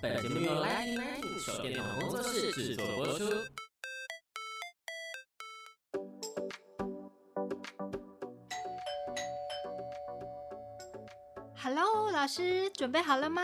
[0.00, 3.24] 本节目由 Lightning Lightning 手电筒工作室制作播出。
[11.56, 13.42] Hello，老师，准备好了吗？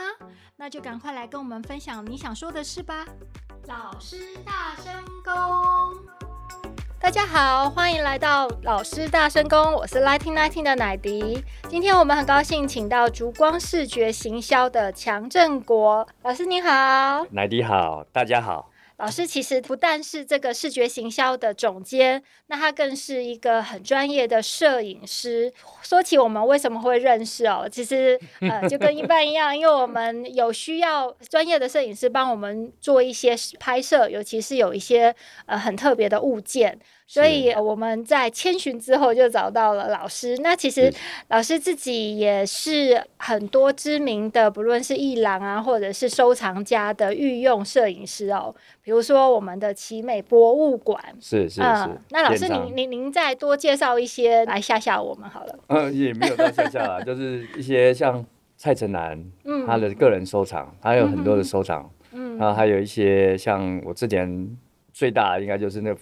[0.55, 3.05] 那就赶快来跟我们分享你想说的事吧。
[3.67, 6.08] 老师大声公。
[7.01, 11.43] 大家好，欢迎来到老师大声公，我是 Lighting Lighting 的奶迪。
[11.69, 17.25] 今天我们很高兴请到烛光视觉行销的强振国老师，您好。
[17.31, 18.68] 奶迪好，大家好。
[18.99, 25.53] 老师其实不但是这个视觉行销的总监，那他更是一个很专业的摄影师。
[25.83, 35.15] 说起我们为什么会认识哦，其实呃就跟一般一样，因为我们有需要专业的摄影师帮我们做一些拍摄，尤其是有一些
[35.47, 36.79] 呃很特别的物件。
[37.11, 40.37] 所以我们在千寻之后就找到了老师。
[40.43, 40.93] 那其实
[41.29, 48.55] 老师自己也是很多知名的，不论是艺廊啊，或者是收藏家的御用摄影师哦。
[48.83, 51.63] 比如说我们的奇美博物馆，是是是。
[51.63, 55.59] 嗯、那老师您您您再多介绍一些来吓吓我们好了。
[55.69, 58.23] 嗯，也没有到吓吓啦，就是一些像
[58.59, 64.59] 蔡成南， 嗯，他的个人收藏，他有很多的收藏，嗯，然后还有一些像我之前
[64.93, 65.99] 最大的应该就是那个。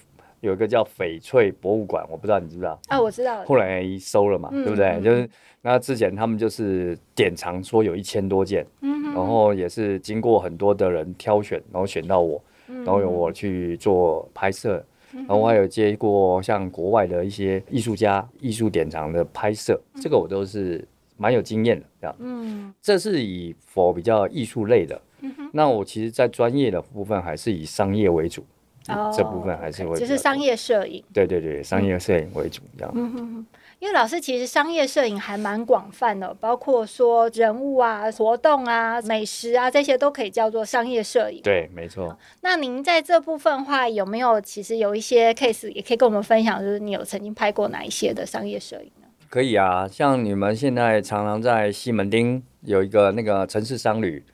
[0.46, 2.80] 有一个叫翡翠博物馆，我不知道你知不知道？
[2.88, 3.44] 啊，我知道。
[3.44, 4.86] 后来收了嘛，嗯、对不对？
[4.86, 5.28] 嗯、就是
[5.60, 22.16] 那之前他们就是典藏说有一千多件，嗯、然后也是经过很多的人挑选，然后选到我，然后由我去做拍摄，嗯、然后我还有接过像国外的一些艺术家艺术典藏的拍摄，这个我都是蛮有经验的，这样。
[22.20, 25.00] 嗯，这是以 for 比较艺术类的。
[25.22, 28.44] 嗯、那我其实，在专业的部分还是以商业为主。
[28.88, 31.02] 嗯、这部分还是会就是商业摄影。
[31.12, 32.92] 对对对，商业摄影为主，这样。
[32.94, 33.46] 嗯哼哼。
[33.78, 41.42] 因为老师其实商业摄影还蛮广泛的，包括说人物啊、活动啊、美食啊这些都可以叫做商业摄影。
[41.42, 42.18] 对，没错。
[42.40, 49.08] 那您在这部分的话，有没有其实有一些 case 也可以跟我们分享，就是你有曾经拍过哪一些的商业摄影呢？
[49.28, 54.24] 可以啊，像你们现在常常在西门町有一个那个城市商旅。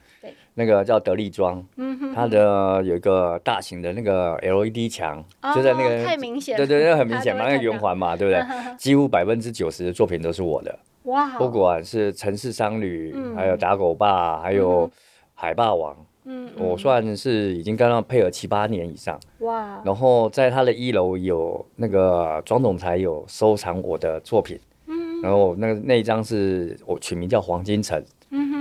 [0.55, 8.43] 那个叫德力庄，嗯、哼哼它的有一个大型的那个 LED 墙，哦、就在那个太明显，对对，那很明显嘛， 那个圆环嘛，对不对？
[8.77, 11.39] 几乎百分之九十的作品都是我的，哇！
[11.39, 14.91] 不管是城市商旅，嗯、还有打狗爸，还有
[15.35, 19.81] 海霸王，嗯，我算是已经跟他配合七八年以上，哇！
[19.85, 28.05] 然后在他的一楼有那个庄总裁有收藏我的作品，嗯，然后那那一张是我取名叫黄金城。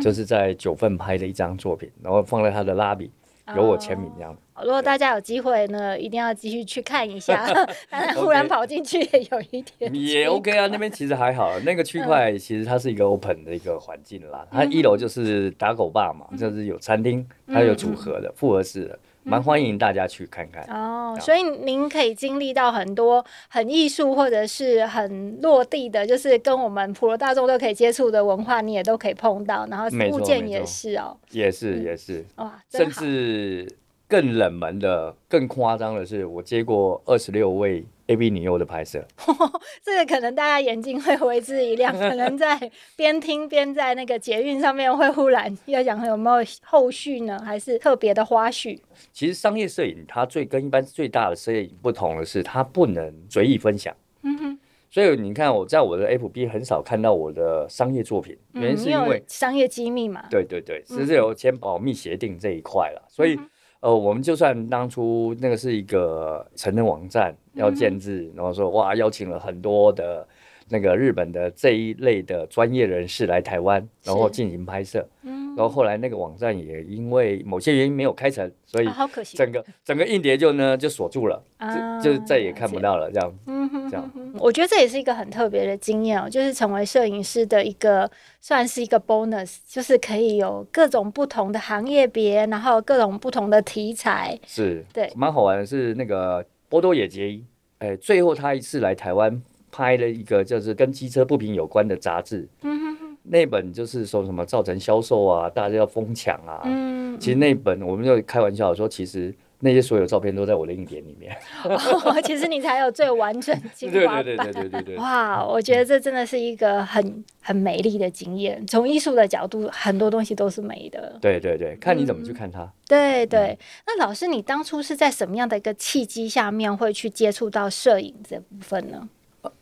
[0.02, 3.12] 就是在九份拍的一张作品，然后放在他的拉比，
[3.56, 4.32] 有我签名这样。
[4.54, 7.48] Oh, 对如果大家有机会呢，一定要继续去看一下。
[7.90, 9.96] 当然忽然跑进去也有一点。
[9.96, 14.46] 也 OK 啊，那边其实还好，那个区块其实它是一个 open 的一个环境啦。
[14.52, 19.00] 它一楼就是打狗爸嘛，就是有餐厅，它有组合的复合式的。
[19.24, 29.66] 蛮欢迎大家去看看哦，所以您可以经历到很多很艺术或者是很落地的，就是跟我们普罗大众都可以接触的文化，你也都可以碰到。
[29.70, 33.68] 然后物件也是哦，也是也是哇，甚至
[34.08, 37.86] 更冷门的、更夸张的是，我接过二十六位。
[38.12, 39.06] AV 女优的拍摄，
[39.82, 47.42] 这个可能大家眼睛会为之一亮，可能在边听边在那个捷运上面会忽然要讲有没有后续呢？
[47.46, 48.80] 还是特别的花絮？
[49.14, 53.96] 其实商业摄影它最跟一般最大的摄影不同的是，它不能随意分享。
[54.24, 60.26] 嗯哼，所以你看我在我的 FB 很少看到我的商业作品，原因是因为商业机密嘛。
[60.30, 63.40] 对对对，只是有签保密协定这一块了，所以。
[63.82, 70.26] 呃，我们就算当初那个是一个成人网站要建制，嗯、然后说哇，邀请了很多的
[70.72, 75.08] 那个日本的这一类的专业人士来台湾，然后进行拍摄。
[75.24, 78.90] 嗯，然后后来那个网站也因为某些原因没有开成，所以
[79.36, 83.34] 整个、啊、整个硬碟就呢就锁住了，啊、就就再也看不到了这样。
[83.46, 84.12] 嗯哼，这样。
[84.40, 94.40] 我觉得这也是一个很特别的经验哦，就是成为摄影师的一个算是一个 bonus，就是可以有各种不同的行业别，然后各种不同的题材。
[94.48, 97.44] 是，对，蛮好玩的是那个波多野结衣，
[97.80, 102.48] 哎，最后他一次来台湾拍了一个就是跟机车不平有关的杂志。
[102.62, 106.62] 嗯哼哼，那本就是说什么造成销售啊，大家要疯抢啊。
[106.66, 109.34] 嗯，其实那本我们就开玩笑说，其实。
[109.64, 111.38] 那些所有照片都在我的硬碟里面。
[111.64, 114.26] 哦，其实你才有最完整精华版。
[114.26, 114.96] 对对对对对对。
[114.96, 118.66] 哇，我觉得这真的是一个很很美丽的经验。
[118.66, 121.16] 从艺术的角度，很多东西都是美的。
[121.22, 122.64] 对对对，看你怎么去看它。
[122.64, 129.08] 嗯、对对，那老师，你当初是在什么样的一个契机下面会去接触到摄影这部分呢？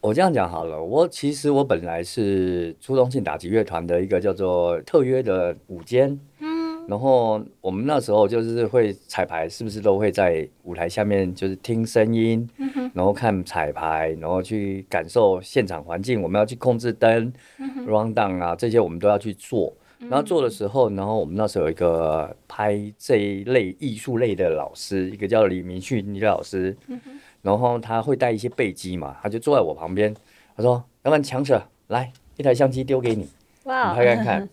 [0.02, 19.74] 我这样讲好了，我其实我本来是初中性打击乐团的一个叫做特约的舞监，嗯，然后我们那时候就是会彩排，是不是都会在舞台下面就是听声音，嗯哼，然后看彩排，然后去感受现场环境，我们要去控制灯、嗯、run down 啊这些我们都要去做。
[20.00, 26.74] 然后做的时候，然后我们那时候有一个拍这一类艺术类的老师，一个叫李明旭李老师。
[26.88, 26.98] 嗯
[27.42, 30.14] 然后他会带一些备机嘛，他就坐在我旁边，
[30.56, 33.24] 他说：“要不然强者来一台相机丢给你，
[33.64, 34.50] 你拍看看。”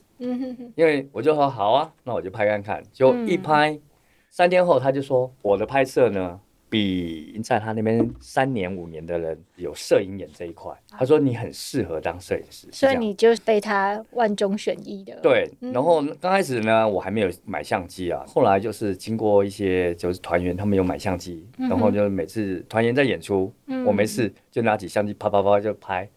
[0.77, 3.81] 因为我就说好啊，那我就拍看看，就一拍，嗯、
[4.31, 6.41] 三天后他就说我的拍摄呢。
[6.69, 15.17] 比在他那边三年五年的人有摄影眼这一块，他说你很适合当摄影师，所以你就被他万中选一的。
[15.23, 23.53] 对，然后刚开始呢，我还没有买相机啊，后来就是经过一些就是团员他们有买相机，然后就每次团员在演出，
[23.87, 26.09] 我没事就拿起相机啪啪啪就拍，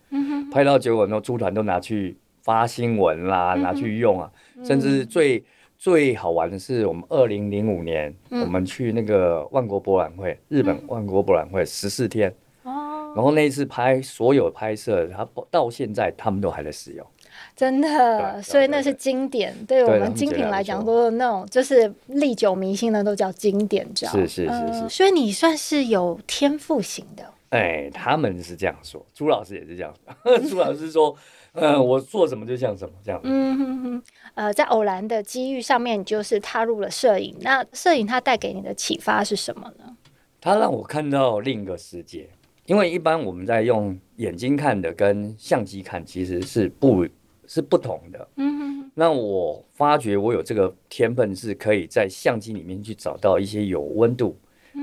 [0.52, 4.32] 拍到结果那猪团都拿去发新闻啦，拿去用啊，
[4.64, 5.44] 甚至最。
[5.80, 12.30] 最好玩的是，我们二零零五年，嗯、我们去那个万国博览会，日本万国博览会十四天，
[12.64, 17.08] 哦、然后那一次拍所有拍摄，他到现在他们都还在使用，
[17.56, 24.20] 真的，所以那是经典，对，对我们精品来讲，都是那种就是历久弥新的，都叫经典，知道吗？
[24.20, 24.52] 是是是是、
[24.82, 29.94] 呃，所以你算是有天赋型的，哎，他们是这样说，朱老师也是这样
[30.26, 31.16] 说， 朱老师说。
[31.54, 33.20] 嗯，我做什么就像什么这样。
[33.24, 34.04] 嗯哼哼，
[34.36, 37.36] 呃，在偶然的机遇上面，就是踏入了摄影。
[37.42, 39.98] 那摄影它带给你的启发是什么呢？
[40.40, 42.30] 它让我看到另一个世界。
[42.66, 47.04] 因为一般我们在用眼睛看的跟相机看其实是不，
[47.48, 48.28] 是不同的。
[48.36, 48.92] 嗯哼。
[48.94, 54.38] 那我发觉我有这个天分，是可以在相机里面去找到一些有温度，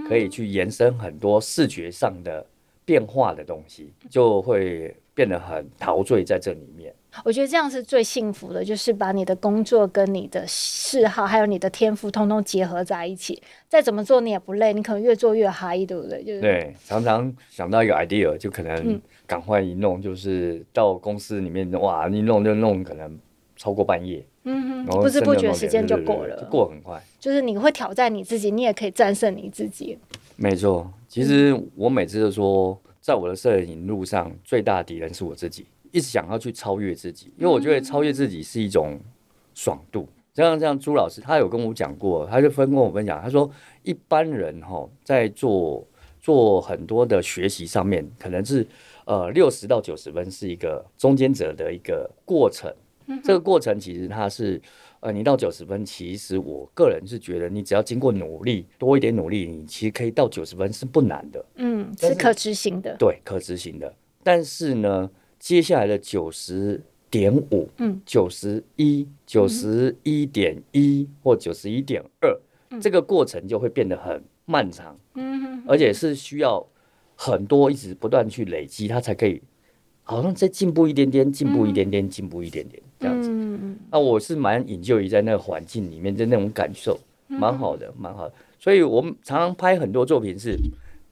[0.09, 2.45] 可以去延伸很多视觉上的
[2.85, 4.95] 变化的东西，就会。
[5.17, 13.43] 变得很陶醉在这里面，我觉得这样是最幸福的，就是把你的工作跟你的嗜好还有你的天赋通通结合在一起。
[13.67, 16.23] 再怎么做你也不累，你可能越做越嗨，对不对？
[16.23, 23.19] 就是对，常常想到一个 idea 就可能赶快一弄，就是到公司里面哇，一弄就弄，可能
[23.57, 24.23] 超过半夜。
[24.45, 27.03] 嗯哼，不知不觉时间就过了，就过很快。
[27.19, 29.99] 就是你会挑战你自己，你也可以战胜你自己。
[30.37, 32.79] 没错，其实我每次都说。
[33.07, 38.99] 在我的摄影路上，最大的敌人是我自己，一直想要去超越自己，因为我觉得超越自己是一种
[39.55, 40.09] 爽度。
[40.35, 43.49] 像这样，朱老师他有跟我讲过，他就分跟我分享，他说
[43.85, 45.87] 一般人哈在做
[46.21, 48.67] 做很多的学习上面，可能是
[49.05, 52.75] 呃六十到九十分是一个中间者的一个过程，
[53.23, 54.61] 这个过程其实它是。
[55.01, 61.45] 呃，你到九十分，其实我个人是觉得，你只要经过努力，多一点努力，你其实可以到九十分是不难的。
[61.57, 62.97] 嗯，是可执行的。
[62.99, 63.95] 对，可执行的。
[64.23, 74.99] 但是呢，接下来的九十点五，嗯，九十一、九十一点一或九十一点二，这个过程就会变得很漫长。
[75.15, 76.67] 嗯哼，而且是需要
[77.15, 79.41] 很多一直不断去累积，它才可以。
[80.09, 83.29] 好像再进步一点点，进步一点点，进步一点点，这样子。
[83.29, 88.35] 嗯那我是蛮引咎于在那个环境里面的那种感受，蛮好的，蛮好的。
[88.59, 90.57] 所以我们常常拍很多作品是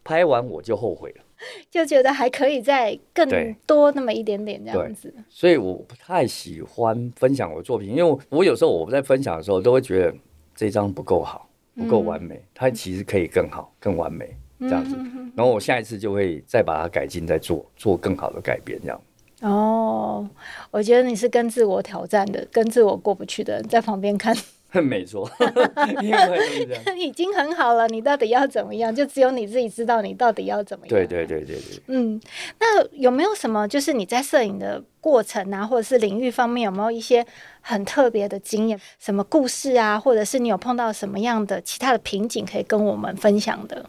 [0.04, 1.24] 拍完我就后悔了，
[1.70, 3.28] 就觉得还可以再更
[3.66, 5.12] 多那么一点点这样子。
[5.28, 10.14] 所以我不太喜欢分享我的作品，因为我有时候我在分享的时候都会觉得
[10.54, 14.36] 这张不够好，不够完美，它其实可以更好、更完美。
[14.60, 14.96] 这样子，
[15.36, 19.00] 然后我下一次就会再把它改进，再做做更好的改变，这样。
[19.42, 20.28] 哦，
[20.70, 24.34] 我觉得你是跟自我挑战的，跟自我过不去的人，在旁边看。
[24.82, 25.30] 没错，
[26.98, 27.86] 已经很好了。
[27.86, 28.92] 你到底要怎么样？
[28.92, 30.90] 就只有你自己知道你到底要怎么样。
[30.90, 31.80] 对对对对对。
[31.86, 32.20] 嗯，
[32.58, 37.24] 那有没有什么，就是你在摄影的过程啊，或者是领域方面，有没有一些
[37.60, 38.80] 很特别的经验？
[38.98, 43.88] 什么故事啊，或者是你有碰到什么样的其他的瓶颈，可以跟我们分享的？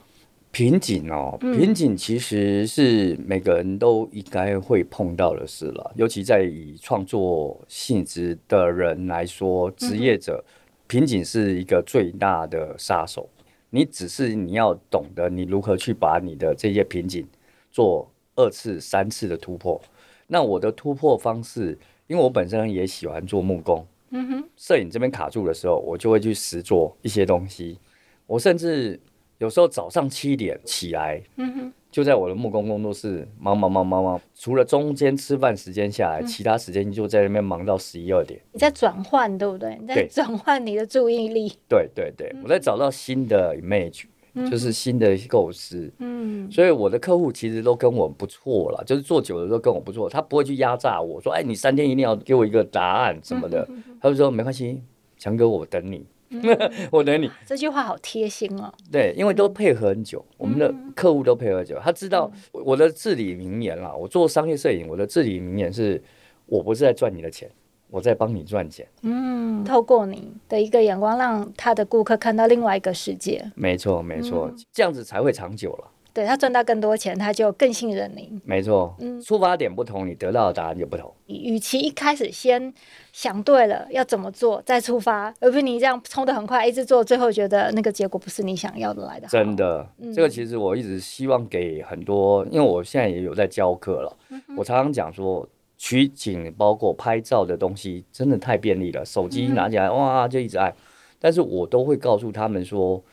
[0.56, 10.42] 瓶颈哦，瓶颈其实是每个人都应该会碰到的事了，尤其在以创作性质的人来说，职业者，
[10.88, 13.28] 瓶颈是一个最大的杀手。
[13.70, 17.28] 你只是你要懂得你如何去把你的这些瓶颈
[17.70, 19.82] 做二次、三次的突破。
[20.28, 27.78] 那我的突破方式，因为我本身也喜欢做木工，嗯哼，摄影这边卡住的时候，我就会去实做一些东西。
[28.26, 28.98] 我甚至。
[29.38, 38.40] 有时候早上七点起来，嗯哼，就在我的木工工作室忙忙忙忙忙，除了中间吃饭时间下来，嗯、其他时间就在那边忙到十一二点。
[38.54, 39.78] 你在转换，对不对？
[39.82, 41.52] 你在转换你的注意力。
[41.68, 44.06] 对对对，嗯、我在找到新的 image，
[44.50, 45.92] 就是新的构思。
[46.00, 53.68] 嗯，所以我的客户其实都跟我不错了，就是做久了都跟我不错，他不会去压榨我说，哎，你三天一定要给我一个答案什么的，
[54.02, 54.82] 他就说没关系，
[55.18, 56.06] 强哥我等你。
[56.92, 58.74] 我等你，这句话好贴心哦。
[58.92, 63.94] 对，因为都配合很久，我们的客户都配合很久，他知道我的至理名言啦。
[63.94, 66.02] 我做商业摄影，我的至理名言是：
[66.46, 67.50] 我不是在赚你的钱，
[67.90, 68.88] 我在帮你赚钱。
[69.04, 73.52] 嗯，透过你的一个眼光，让他的顾客看到另外一个世界。
[73.56, 75.92] 没错，没错，这样子才会长久了。
[76.16, 78.32] 对，他赚到更多钱，他就更信任你。
[78.46, 81.14] 没错，嗯，出发点不同，你得到的答案就不同。
[81.26, 82.74] 与其一开始先
[83.12, 89.28] 想对了要怎么做再出发，而不是你这样冲的很快，一直做，最后觉得那个结果不是你想要的来的。
[89.28, 94.18] 真的，嗯、这个其实我一直希望给很多，因为我现在也有在教课了。
[94.30, 95.46] 嗯、我常常讲说，
[95.78, 100.74] 取景包括拍照的东西真的太便利了，手机拿起来、嗯、哇就一直按，
[101.20, 103.04] 但是我都会告诉他们说。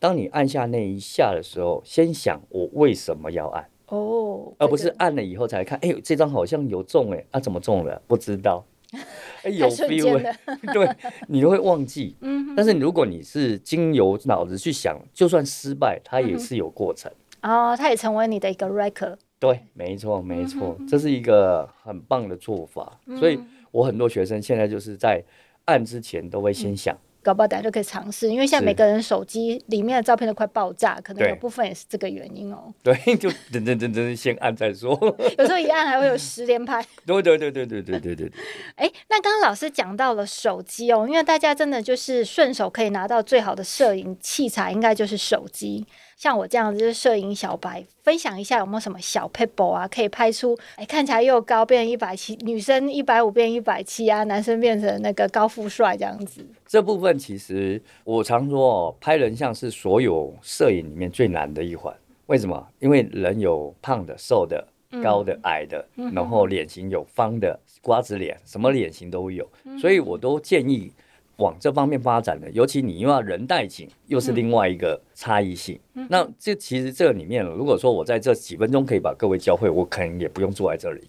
[0.00, 5.78] 当你按下那一下的时候，先想我为什么要按哦，而不是按了以后才看。
[5.82, 8.00] 哎呦，这张好像有中哎，啊怎么中了？
[8.08, 8.64] 不知道。
[9.44, 10.20] 哎，有 feel，
[10.72, 10.96] 对，
[11.28, 12.16] 你都会忘记。
[12.22, 17.12] 嗯，但是如果你是经由脑子去想，就算失败，它也是有过程。
[17.42, 19.16] 哦，它也成为你的一个 record。
[19.38, 23.00] 对，没错，没错，这是一个很棒的做法。
[23.18, 23.38] 所以
[23.70, 25.22] 我很多学生现在就是在
[25.66, 26.96] 按之前都会先想。
[27.22, 32.72] 搞不好大家就可以尝试，因为现在每个人手机里面的照片都快爆炸，可能有部分也是这个原因哦。
[32.82, 34.98] 对，就等等等等，先按再说。
[35.38, 36.84] 有时候一按还会有十连拍。
[37.04, 38.32] 对对对对对对对对。
[38.76, 45.86] 哎，那刚刚老师讲到了手机哦，因为大家真的就是顺手可以拿到最好的摄影器材，应该就是手机。
[46.20, 56.44] 像我这样子就是摄影小白，分享一下有没有什么小撇步啊，可以拍出哎看起来又高变一百七，女生一百五变一百七啊，男生变成那个高富帅这样子。
[56.66, 61.90] 这部分其实我常说哦，拍人像是所有摄影里面最难的一环。
[62.26, 62.68] 为什么？
[62.80, 64.62] 因为人有胖的、瘦的、
[65.02, 69.50] 高的、矮的，嗯、然后脸型有方的、瓜子脸，什么脸型都有，
[69.80, 70.92] 所以我都建议。
[71.40, 75.80] 往这方面发展的，尤其你又要人带景，又是另外一个差异性。
[75.94, 81.02] 嗯、那这其实这里面，如果说我在这几分钟可以把各位教会，我可能也不用坐在这里。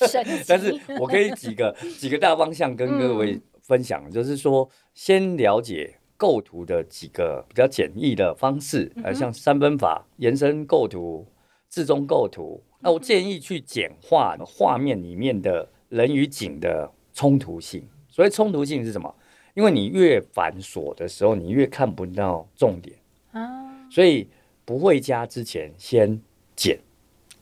[0.48, 11.26] 但是我可以几个 几个大方向跟各位分享，嗯、就是说先了解构图的几个比较简易的方式，呃、嗯，像三分法、延伸构图、
[11.68, 12.62] 自中构图。
[12.80, 17.86] 那我建议去简化画面里面的人与景的冲突性。
[18.08, 19.12] 所以冲突性是什么？
[19.54, 22.96] 因为你越繁琐的时候，你越看不到重点
[23.32, 24.28] 啊，所以
[24.64, 26.20] 不会加之前先
[26.56, 26.78] 减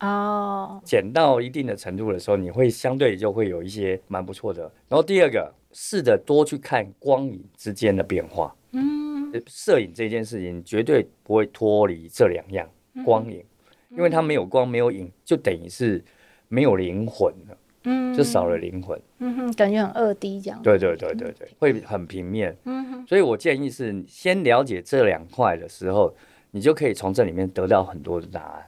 [0.01, 4.63] 哦，减到一定的程度的时候，你会相对就会有一些蛮不错的。
[4.89, 8.55] 然后第二个，试着多去看光影之间的变化。
[8.73, 12.69] 嗯，摄影这件事情绝对不会脱离这两样
[13.05, 13.45] 光影，
[13.91, 16.05] 因为它没有光没有影，就等于是
[16.49, 17.57] 没有灵魂了。
[17.85, 20.61] 嗯，就少了灵魂，嗯哼，感觉很二 D 这样。
[20.63, 22.57] 对对对对对，会很平面。
[22.65, 26.15] 嗯哼，所以我建议是先了解这两块的时候，
[26.53, 28.67] 你就可以从这里面得到很多的答案。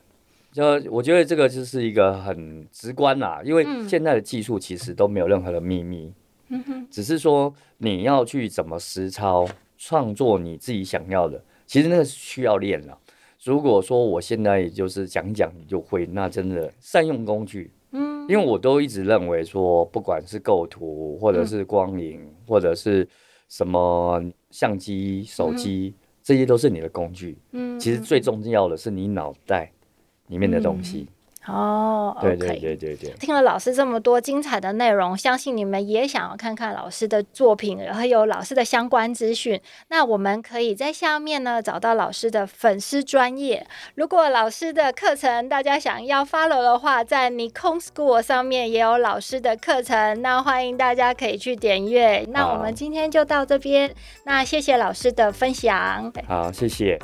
[0.53, 6.13] 就我觉得这个就是一个很直观啦，因为现在的技术其实都没有任何的秘密。
[6.49, 9.47] 嗯哼，只是说你要去怎么实操
[9.79, 12.99] 创作你自己想要的，其实那个需要练了。
[13.43, 17.71] 如果说我现在也就是讲讲你就会，那真的善用工具。
[18.27, 23.07] 嗯，因为我都一直认为说，不管是构图，或者是光影，嗯、或者是
[23.49, 27.39] 什么相机、手机，嗯、这些都是你的工具。
[27.53, 29.71] 嗯，其实最重要的是你脑袋
[30.29, 31.09] 里面的东西。
[31.47, 39.61] 嗯哦，对对对对对，听了老师这么多精彩的内容，相信你们也想要看看老师的作品，然后有老师的相关资讯。
[39.89, 43.67] 那我们可以在下面呢找到老师的粉丝专业。
[43.95, 52.25] 如果老师的课程大家想要 follow 的话，在 Nikon School 上面也有老师的课程，那欢迎大家可以去点阅。
[52.31, 56.11] 那我们今天就到这边，那谢谢老师的分享。
[56.27, 56.99] 好，谢谢。